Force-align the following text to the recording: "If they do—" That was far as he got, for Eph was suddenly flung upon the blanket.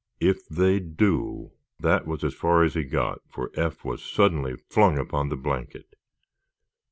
"If 0.19 0.47
they 0.49 0.79
do—" 0.79 1.51
That 1.79 2.07
was 2.07 2.23
far 2.33 2.63
as 2.63 2.73
he 2.73 2.85
got, 2.85 3.21
for 3.29 3.51
Eph 3.53 3.85
was 3.85 4.01
suddenly 4.01 4.55
flung 4.55 4.97
upon 4.97 5.29
the 5.29 5.37
blanket. 5.37 5.93